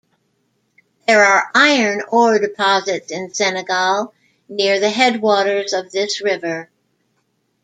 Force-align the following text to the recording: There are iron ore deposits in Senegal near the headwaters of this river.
There 1.05 1.23
are 1.23 1.51
iron 1.53 2.01
ore 2.11 2.39
deposits 2.39 3.11
in 3.11 3.35
Senegal 3.35 4.15
near 4.49 4.79
the 4.79 4.89
headwaters 4.89 5.73
of 5.73 5.91
this 5.91 6.21
river. 6.23 6.71